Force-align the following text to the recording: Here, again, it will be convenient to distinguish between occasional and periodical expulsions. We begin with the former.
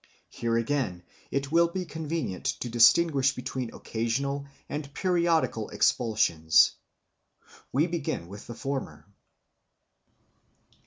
Here, 0.31 0.57
again, 0.57 1.03
it 1.29 1.51
will 1.51 1.67
be 1.67 1.85
convenient 1.85 2.45
to 2.61 2.69
distinguish 2.69 3.35
between 3.35 3.71
occasional 3.71 4.47
and 4.67 4.91
periodical 4.95 5.69
expulsions. 5.69 6.71
We 7.71 7.85
begin 7.85 8.27
with 8.27 8.47
the 8.47 8.55
former. 8.55 9.05